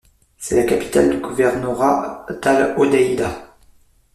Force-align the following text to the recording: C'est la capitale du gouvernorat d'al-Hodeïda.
C'est 0.39 0.55
la 0.55 0.63
capitale 0.63 1.11
du 1.11 1.19
gouvernorat 1.19 2.25
d'al-Hodeïda. 2.41 3.53